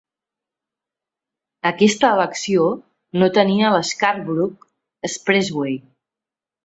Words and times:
Aquesta 1.71 2.09
elecció 2.17 2.65
no 3.23 3.29
tenia 3.37 3.69
el 3.75 3.87
Scarborough 3.91 4.67
Expressway. 5.11 5.77